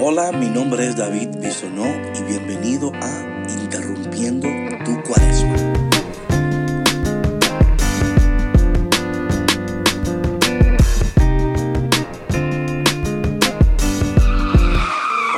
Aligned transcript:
Hola, 0.00 0.30
mi 0.30 0.48
nombre 0.48 0.86
es 0.86 0.94
David 0.94 1.28
Bisonó 1.40 1.84
y 2.14 2.22
bienvenido 2.22 2.92
a 3.02 3.44
Interrumpiendo 3.48 4.46
tu 4.84 5.02
Cuaresma. 5.02 5.56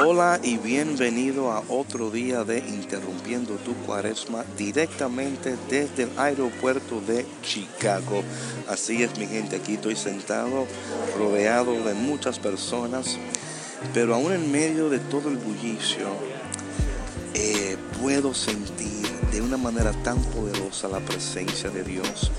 Hola 0.04 0.38
y 0.42 0.58
bienvenido 0.58 1.50
a 1.52 1.62
otro 1.68 2.10
día 2.10 2.44
de 2.44 2.58
Interrumpiendo 2.58 3.54
tu 3.54 3.72
Cuaresma 3.86 4.44
directamente 4.58 5.56
desde 5.70 6.02
el 6.02 6.10
aeropuerto 6.18 7.00
de 7.00 7.24
Chicago. 7.40 8.22
Así 8.68 9.02
es 9.02 9.18
mi 9.18 9.26
gente, 9.26 9.56
aquí 9.56 9.74
estoy 9.74 9.96
sentado 9.96 10.66
rodeado 11.16 11.82
de 11.82 11.94
muchas 11.94 12.38
personas 12.38 13.18
pero 13.94 14.14
aún 14.14 14.32
en 14.32 14.50
medio 14.50 14.88
de 14.88 14.98
todo 14.98 15.28
el 15.28 15.36
bullicio, 15.36 16.08
eh, 17.34 17.76
puedo 18.00 18.34
sentir 18.34 19.08
de 19.32 19.40
una 19.40 19.56
manera 19.56 19.92
tan 20.02 20.22
poderosa 20.24 20.88
la 20.88 21.00
presencia 21.00 21.70
de 21.70 21.82
Dios. 21.82 22.30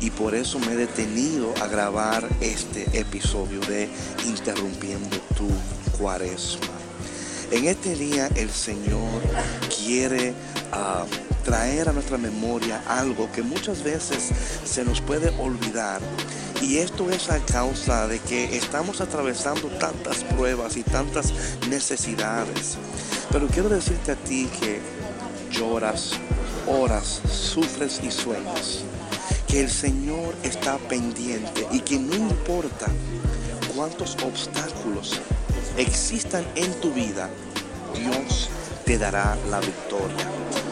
Y 0.00 0.10
por 0.10 0.34
eso 0.34 0.58
me 0.60 0.72
he 0.72 0.76
detenido 0.76 1.52
a 1.60 1.66
grabar 1.66 2.28
este 2.40 2.86
episodio 2.98 3.60
de 3.60 3.88
Interrumpiendo 4.26 5.16
tu 5.36 5.48
cuaresma. 5.98 6.66
En 7.50 7.66
este 7.66 7.94
día 7.96 8.28
el 8.36 8.50
Señor 8.50 9.22
quiere 9.76 10.34
ah, 10.72 11.04
traer 11.48 11.88
a 11.88 11.94
nuestra 11.94 12.18
memoria 12.18 12.82
algo 12.86 13.32
que 13.32 13.40
muchas 13.40 13.82
veces 13.82 14.28
se 14.66 14.84
nos 14.84 15.00
puede 15.00 15.30
olvidar 15.38 16.02
y 16.60 16.76
esto 16.76 17.10
es 17.10 17.30
a 17.30 17.38
causa 17.38 18.06
de 18.06 18.18
que 18.18 18.54
estamos 18.54 19.00
atravesando 19.00 19.68
tantas 19.68 20.24
pruebas 20.24 20.76
y 20.76 20.82
tantas 20.82 21.32
necesidades. 21.70 22.76
Pero 23.32 23.46
quiero 23.46 23.70
decirte 23.70 24.12
a 24.12 24.16
ti 24.16 24.46
que 24.60 24.82
lloras, 25.50 26.10
oras, 26.66 27.22
sufres 27.32 27.98
y 28.02 28.10
sueñas. 28.10 28.80
Que 29.46 29.62
el 29.62 29.70
Señor 29.70 30.34
está 30.42 30.76
pendiente 30.76 31.66
y 31.72 31.80
que 31.80 31.98
no 31.98 32.14
importa 32.14 32.88
cuántos 33.74 34.18
obstáculos 34.22 35.18
existan 35.78 36.44
en 36.56 36.70
tu 36.82 36.92
vida, 36.92 37.30
Dios 37.94 38.50
te 38.84 38.98
dará 38.98 39.38
la 39.48 39.60
victoria. 39.60 40.67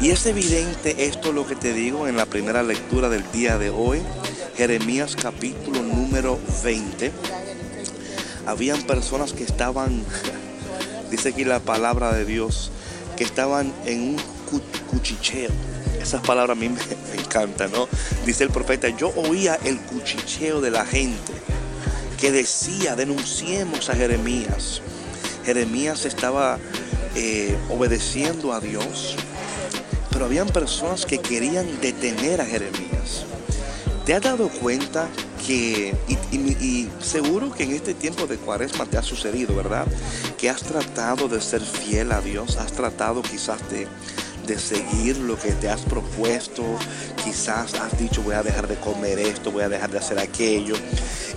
Y 0.00 0.10
es 0.10 0.24
evidente 0.26 1.06
esto 1.06 1.32
lo 1.32 1.46
que 1.46 1.56
te 1.56 1.74
digo 1.74 2.08
en 2.08 2.16
la 2.16 2.26
primera 2.26 2.62
lectura 2.62 3.08
del 3.08 3.30
día 3.32 3.58
de 3.58 3.70
hoy 3.70 4.00
Jeremías 4.60 5.16
capítulo 5.16 5.82
número 5.82 6.38
20, 6.62 7.10
habían 8.44 8.82
personas 8.82 9.32
que 9.32 9.42
estaban, 9.42 10.04
dice 11.10 11.30
aquí 11.30 11.44
la 11.44 11.60
palabra 11.60 12.12
de 12.12 12.26
Dios, 12.26 12.70
que 13.16 13.24
estaban 13.24 13.72
en 13.86 14.02
un 14.02 14.16
cuchicheo. 14.90 15.48
Esas 15.98 16.20
palabras 16.20 16.58
a 16.58 16.60
mí 16.60 16.68
me, 16.68 17.22
encantan, 17.22 17.72
¿no? 17.72 17.88
Dice 18.26 18.44
el 18.44 18.50
profeta, 18.50 18.90
yo 18.90 19.14
oía 19.16 19.58
el 19.64 19.78
cuchicheo 19.80 20.60
de 20.60 20.70
la 20.70 20.84
gente 20.84 21.32
que 22.20 22.30
decía, 22.30 22.96
denunciemos 22.96 23.88
a 23.88 23.94
Jeremías. 23.94 24.82
Jeremías 25.46 26.04
estaba 26.04 26.58
eh, 27.16 27.56
obedeciendo 27.70 28.52
a 28.52 28.60
Dios, 28.60 29.16
pero 30.20 30.28
habían 30.28 30.48
personas 30.48 31.06
que 31.06 31.16
querían 31.16 31.80
detener 31.80 32.42
a 32.42 32.44
Jeremías. 32.44 33.24
¿Te 34.04 34.12
has 34.12 34.20
dado 34.20 34.50
cuenta 34.50 35.08
que, 35.46 35.96
y, 36.30 36.88
seguro 37.00 37.50
que 37.50 37.62
en 37.62 37.70
este 37.70 37.94
tiempo 37.94 38.26
de 38.26 38.36
cuaresma 38.36 38.84
te 38.84 38.98
ha 38.98 39.02
sucedido, 39.02 39.56
¿verdad? 39.56 39.86
Que 40.36 40.50
has 40.50 40.60
tratado 40.60 41.26
de 41.26 41.40
ser 41.40 41.62
fiel 41.62 42.12
a 42.12 42.20
Dios, 42.20 42.58
has 42.58 42.72
tratado 42.72 43.22
quizás 43.22 43.66
de, 43.70 43.88
de 44.46 44.58
seguir 44.58 45.16
lo 45.16 45.38
que 45.38 45.52
te 45.52 45.70
has 45.70 45.80
propuesto, 45.80 46.64
quizás 47.24 47.72
has 47.72 47.98
dicho 47.98 48.20
voy 48.20 48.34
a 48.34 48.42
dejar 48.42 48.68
de 48.68 48.76
comer 48.76 49.18
esto, 49.20 49.50
voy 49.50 49.62
a 49.62 49.70
dejar 49.70 49.90
de 49.90 50.00
hacer 50.00 50.18
aquello, 50.18 50.74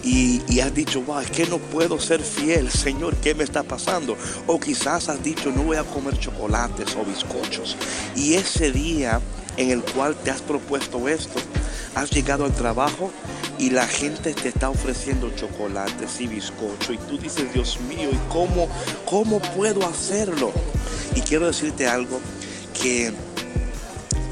y, 0.04 0.60
has 0.60 0.74
dicho, 0.74 1.02
wow, 1.02 1.20
es 1.20 1.32
que 1.32 1.46
no 1.46 1.58
puedo 1.58 2.00
ser 2.00 2.22
fiel, 2.22 2.70
Señor, 2.70 3.16
¿qué 3.18 3.34
me 3.34 3.44
está 3.44 3.64
pasando? 3.64 4.18
O 4.48 4.60
quizás 4.60 5.08
has 5.08 5.24
dicho, 5.24 5.52
no 5.52 5.64
voy 5.64 5.78
a 5.78 5.84
comer 5.84 6.18
chocolates 6.20 6.96
o 6.96 7.06
bizcochos, 7.06 7.78
y 8.16 8.34
ese 8.34 8.72
día 8.72 9.22
en 9.56 9.70
el 9.70 9.82
cual 9.82 10.16
te 10.16 10.32
has 10.32 10.42
propuesto 10.42 11.08
esto, 11.08 11.40
has 11.96 12.10
llegado 12.12 12.46
al 12.46 12.54
trabajo 12.54 13.12
y 13.60 13.70
la 13.70 13.88
gente 13.88 14.34
te 14.34 14.50
está 14.50 14.70
ofreciendo 14.70 15.30
chocolates 15.36 16.20
y 16.20 16.28
bizcocho 16.28 16.94
y 16.94 16.98
tú 16.98 17.18
dices, 17.18 17.54
Dios 17.54 17.80
mío, 17.82 18.10
¿y 18.12 18.32
cómo, 18.32 18.68
cómo 19.06 19.40
puedo 19.40 19.88
hacerlo? 19.88 20.52
Y 21.16 21.22
quiero 21.22 21.46
decirte 21.46 21.88
algo 21.88 22.20
que 22.82 23.14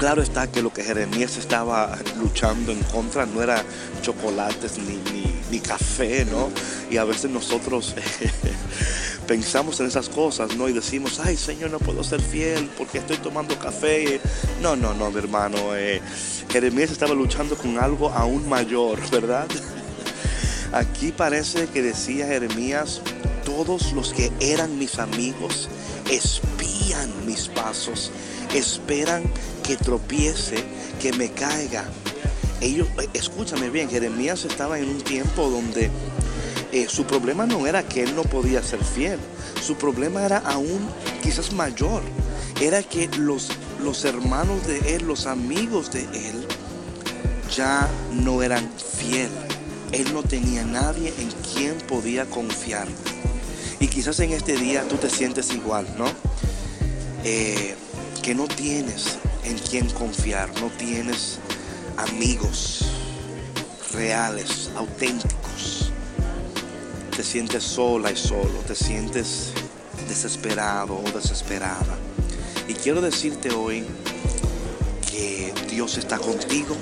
claro 0.02 0.20
está 0.20 0.50
que 0.50 0.62
lo 0.62 0.72
que 0.72 0.82
Jeremías 0.82 1.36
estaba 1.36 1.96
luchando 2.18 2.72
en 2.72 2.82
contra 2.82 3.24
no 3.24 3.40
era 3.40 3.62
chocolates 4.00 4.76
ni, 4.78 5.00
ni, 5.48 5.60
café, 5.60 6.24
¿no? 6.24 6.50
Y 6.90 6.96
a 6.96 7.04
veces 7.04 7.30
nosotros 7.30 7.94
pensamos 9.28 9.78
en 9.78 9.86
esas 9.86 10.08
cosas, 10.08 10.56
¿no? 10.56 10.68
Y 10.68 10.72
decimos, 10.72 11.20
ay 11.22 11.36
Señor, 11.36 11.70
no 11.70 11.78
puedo 11.78 12.02
ser 12.02 12.20
fiel 12.20 12.68
porque 12.76 12.98
estoy 12.98 13.18
tomando 13.18 13.56
café. 13.60 14.20
No, 14.60 14.74
no, 14.74 14.92
no, 14.92 15.08
mi 15.12 15.18
hermano. 15.18 15.76
Eh, 15.76 16.02
Jeremías 16.50 16.90
estaba 16.90 17.14
luchando 17.14 17.56
con 17.56 17.78
algo 17.78 18.10
aún 18.10 18.48
mayor, 18.48 18.98
¿verdad? 19.12 19.46
Aquí 20.72 21.12
parece 21.12 21.68
que 21.68 21.80
decía 21.80 22.26
Jeremías, 22.26 23.02
todos 23.44 23.92
los 23.92 24.12
que 24.12 24.32
eran 24.40 24.80
mis 24.80 24.98
amigos 24.98 25.68
espían 26.10 27.24
mis 27.24 27.46
pasos, 27.48 28.10
esperan 28.58 29.22
que 29.62 29.76
tropiece, 29.76 30.56
que 31.00 31.12
me 31.12 31.30
caiga. 31.30 31.84
Ellos, 32.60 32.88
escúchame 33.12 33.70
bien, 33.70 33.90
Jeremías 33.90 34.44
estaba 34.44 34.78
en 34.78 34.88
un 34.88 35.00
tiempo 35.00 35.48
donde 35.50 35.90
eh, 36.72 36.86
su 36.88 37.04
problema 37.04 37.46
no 37.46 37.66
era 37.66 37.82
que 37.82 38.02
él 38.02 38.14
no 38.14 38.22
podía 38.22 38.62
ser 38.62 38.84
fiel, 38.84 39.18
su 39.60 39.76
problema 39.76 40.24
era 40.24 40.38
aún 40.38 40.88
quizás 41.22 41.52
mayor, 41.52 42.02
era 42.60 42.82
que 42.82 43.08
los, 43.18 43.48
los 43.82 44.04
hermanos 44.04 44.66
de 44.66 44.94
él, 44.94 45.06
los 45.06 45.26
amigos 45.26 45.90
de 45.90 46.02
él, 46.02 46.46
ya 47.54 47.88
no 48.12 48.42
eran 48.42 48.70
fiel. 48.76 49.28
Él 49.92 50.12
no 50.14 50.22
tenía 50.22 50.64
nadie 50.64 51.12
en 51.18 51.30
quien 51.52 51.76
podía 51.86 52.24
confiar. 52.24 52.88
Y 53.78 53.88
quizás 53.88 54.20
en 54.20 54.32
este 54.32 54.56
día 54.56 54.86
tú 54.88 54.96
te 54.96 55.10
sientes 55.10 55.52
igual, 55.52 55.86
¿no? 55.98 56.06
Eh, 57.24 57.74
que 58.22 58.34
no 58.34 58.46
tienes 58.46 59.18
en 59.44 59.58
quien 59.58 59.90
confiar, 59.90 60.48
no 60.60 60.68
tienes 60.70 61.38
amigos 61.96 62.84
reales, 63.92 64.70
auténticos 64.76 65.42
te 67.16 67.22
sientes 67.22 67.62
sola 67.62 68.10
y 68.10 68.16
solo, 68.16 68.60
te 68.66 68.74
sientes 68.74 69.52
desesperado 70.08 70.96
o 70.96 71.10
desesperada. 71.12 71.96
Y 72.66 72.74
quiero 72.74 73.02
decirte 73.02 73.50
hoy 73.50 73.84
que 75.10 75.52
Dios 75.70 75.98
está 75.98 76.18
contigo. 76.18 76.74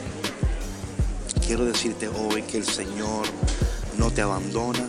Quiero 1.45 1.65
decirte 1.65 2.09
hoy 2.09 2.43
que 2.43 2.59
el 2.59 2.65
Señor 2.65 3.27
no 3.99 4.12
te 4.12 4.23
abandona. 4.23 4.89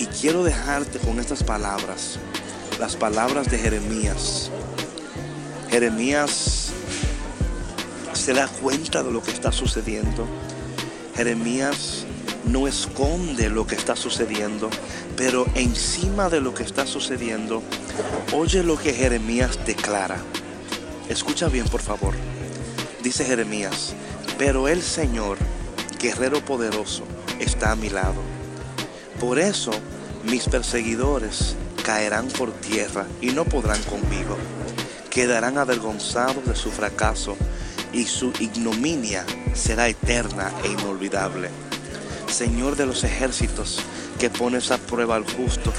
Y 0.00 0.06
quiero 0.06 0.42
dejarte 0.42 0.98
con 0.98 1.20
estas 1.20 1.44
palabras, 1.44 2.18
las 2.80 2.96
palabras 2.96 3.48
de 3.48 3.58
Jeremías. 3.58 4.50
Jeremías 5.74 6.70
se 8.12 8.32
da 8.32 8.46
cuenta 8.46 9.02
de 9.02 9.10
lo 9.10 9.20
que 9.20 9.32
está 9.32 9.50
sucediendo. 9.50 10.24
Jeremías 11.16 12.04
no 12.44 12.68
esconde 12.68 13.48
lo 13.48 13.66
que 13.66 13.74
está 13.74 13.96
sucediendo, 13.96 14.70
pero 15.16 15.46
encima 15.56 16.28
de 16.28 16.40
lo 16.40 16.54
que 16.54 16.62
está 16.62 16.86
sucediendo, 16.86 17.60
oye 18.32 18.62
lo 18.62 18.78
que 18.78 18.92
Jeremías 18.92 19.58
declara. 19.66 20.18
Escucha 21.08 21.48
bien, 21.48 21.66
por 21.66 21.80
favor. 21.80 22.14
Dice 23.02 23.24
Jeremías, 23.24 23.94
pero 24.38 24.68
el 24.68 24.80
Señor, 24.80 25.38
guerrero 26.00 26.40
poderoso, 26.44 27.02
está 27.40 27.72
a 27.72 27.76
mi 27.76 27.90
lado. 27.90 28.22
Por 29.18 29.40
eso 29.40 29.72
mis 30.22 30.44
perseguidores 30.44 31.56
caerán 31.84 32.28
por 32.28 32.52
tierra 32.52 33.08
y 33.20 33.30
no 33.30 33.44
podrán 33.44 33.82
conmigo. 33.82 34.38
Quedarán 35.14 35.58
avergonzados 35.58 36.44
de 36.44 36.56
su 36.56 36.72
fracaso 36.72 37.36
y 37.92 38.04
su 38.04 38.32
ignominia 38.40 39.24
será 39.54 39.86
eterna 39.86 40.50
e 40.64 40.72
inolvidable. 40.72 41.50
Señor 42.26 42.74
de 42.74 42.84
los 42.84 43.04
ejércitos, 43.04 43.78
que 44.18 44.28
pones 44.28 44.72
a 44.72 44.78
prueba 44.78 45.14
al 45.14 45.24
justo 45.24 45.72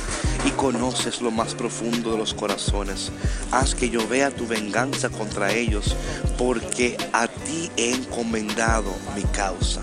y 0.46 0.52
conoces 0.52 1.20
lo 1.22 1.32
más 1.32 1.54
profundo 1.54 2.14
de 2.14 2.18
los 2.18 2.34
corazones. 2.34 3.12
Haz 3.52 3.76
que 3.76 3.90
yo 3.90 4.08
vea 4.08 4.32
tu 4.32 4.48
venganza 4.48 5.10
contra 5.10 5.52
ellos, 5.52 5.98
porque 6.38 6.96
a 7.12 7.28
ti 7.28 7.70
he 7.76 7.94
encomendado 7.94 8.96
mi 9.18 9.24
causa. 9.24 9.82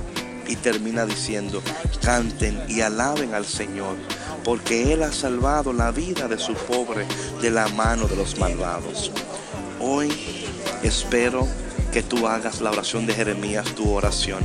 Y 0.48 0.56
termina 0.56 1.04
diciendo, 1.04 1.62
canten 2.02 2.58
y 2.68 2.80
alaben 2.80 3.34
al 3.34 3.44
Señor, 3.44 3.96
porque 4.44 4.94
Él 4.94 5.02
ha 5.02 5.12
salvado 5.12 5.74
la 5.74 5.90
vida 5.90 6.26
de 6.26 6.38
su 6.38 6.54
pobre 6.54 7.06
de 7.42 7.50
la 7.50 7.68
mano 7.68 8.06
de 8.06 8.16
los 8.16 8.38
malvados. 8.38 9.12
Hoy 9.84 10.12
espero 10.84 11.48
que 11.92 12.04
tú 12.04 12.28
hagas 12.28 12.60
la 12.60 12.70
oración 12.70 13.04
de 13.04 13.14
Jeremías, 13.14 13.66
tu 13.74 13.90
oración. 13.90 14.38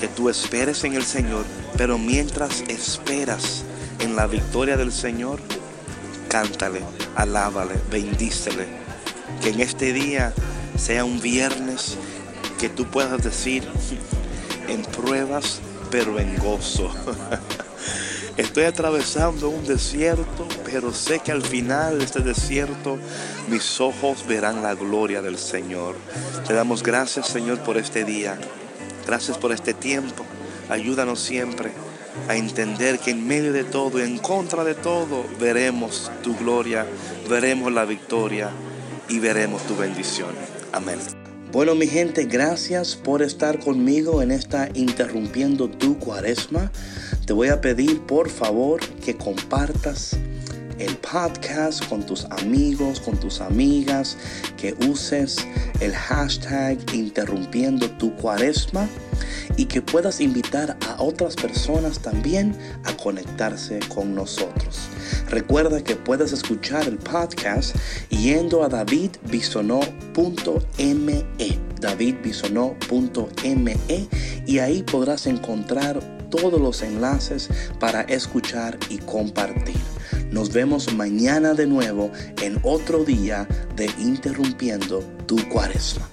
Que 0.00 0.08
tú 0.08 0.30
esperes 0.30 0.84
en 0.84 0.94
el 0.94 1.04
Señor, 1.04 1.44
pero 1.76 1.98
mientras 1.98 2.62
esperas 2.62 3.62
en 4.00 4.16
la 4.16 4.26
victoria 4.26 4.78
del 4.78 4.90
Señor, 4.90 5.40
cántale, 6.30 6.80
alábale, 7.14 7.74
bendícele. 7.90 8.66
Que 9.42 9.50
en 9.50 9.60
este 9.60 9.92
día 9.92 10.32
sea 10.78 11.04
un 11.04 11.20
viernes 11.20 11.98
que 12.58 12.70
tú 12.70 12.86
puedas 12.86 13.22
decir 13.22 13.68
en 14.68 14.80
pruebas, 14.80 15.60
pero 15.90 16.18
en 16.18 16.38
gozo. 16.38 16.90
Estoy 18.36 18.64
atravesando 18.64 19.48
un 19.48 19.64
desierto, 19.64 20.46
pero 20.64 20.92
sé 20.92 21.20
que 21.20 21.32
al 21.32 21.42
final 21.42 21.98
de 21.98 22.04
este 22.04 22.20
desierto 22.20 22.98
mis 23.48 23.80
ojos 23.80 24.26
verán 24.26 24.62
la 24.62 24.74
gloria 24.74 25.22
del 25.22 25.38
Señor. 25.38 25.96
Te 26.46 26.52
damos 26.52 26.82
gracias, 26.82 27.28
Señor, 27.28 27.60
por 27.60 27.78
este 27.78 28.04
día. 28.04 28.38
Gracias 29.06 29.38
por 29.38 29.52
este 29.52 29.72
tiempo. 29.72 30.24
Ayúdanos 30.68 31.20
siempre 31.20 31.72
a 32.28 32.36
entender 32.36 32.98
que 32.98 33.12
en 33.12 33.26
medio 33.26 33.54
de 33.54 33.64
todo 33.64 34.00
y 34.00 34.02
en 34.02 34.18
contra 34.18 34.64
de 34.64 34.74
todo 34.74 35.24
veremos 35.40 36.10
tu 36.22 36.36
gloria, 36.36 36.86
veremos 37.30 37.72
la 37.72 37.86
victoria 37.86 38.50
y 39.08 39.18
veremos 39.18 39.62
tu 39.66 39.76
bendición. 39.76 40.30
Amén. 40.72 40.98
Bueno, 41.52 41.74
mi 41.74 41.86
gente, 41.86 42.24
gracias 42.24 42.96
por 42.96 43.22
estar 43.22 43.60
conmigo 43.60 44.20
en 44.20 44.32
esta 44.32 44.68
Interrumpiendo 44.74 45.70
tu 45.70 45.98
Cuaresma. 45.98 46.72
Te 47.24 47.32
voy 47.32 47.48
a 47.48 47.60
pedir, 47.60 48.02
por 48.02 48.28
favor, 48.28 48.80
que 49.04 49.16
compartas 49.16 50.16
el 50.78 50.96
podcast 50.96 51.86
con 51.88 52.04
tus 52.04 52.24
amigos, 52.26 53.00
con 53.00 53.18
tus 53.18 53.40
amigas, 53.40 54.16
que 54.56 54.74
uses 54.88 55.36
el 55.80 55.94
hashtag 55.94 56.78
interrumpiendo 56.92 57.90
tu 57.92 58.14
cuaresma 58.16 58.88
y 59.56 59.66
que 59.66 59.82
puedas 59.82 60.20
invitar 60.20 60.76
a 60.86 61.02
otras 61.02 61.36
personas 61.36 62.00
también 62.00 62.56
a 62.84 62.96
conectarse 62.96 63.78
con 63.94 64.14
nosotros. 64.14 64.88
Recuerda 65.28 65.82
que 65.82 65.96
puedes 65.96 66.32
escuchar 66.32 66.86
el 66.86 66.98
podcast 66.98 67.74
yendo 68.10 68.62
a 68.62 68.68
davidbisonó.me, 68.68 71.15
davidbisonó.me 71.96 73.76
y 74.46 74.58
ahí 74.58 74.82
podrás 74.82 75.26
encontrar 75.26 76.00
todos 76.30 76.60
los 76.60 76.82
enlaces 76.82 77.48
para 77.80 78.02
escuchar 78.02 78.78
y 78.90 78.98
compartir. 78.98 79.76
Nos 80.30 80.52
vemos 80.52 80.92
mañana 80.92 81.54
de 81.54 81.66
nuevo 81.66 82.10
en 82.42 82.58
otro 82.62 83.04
día 83.04 83.48
de 83.76 83.86
Interrumpiendo 83.98 85.00
tu 85.26 85.36
Cuaresma. 85.48 86.06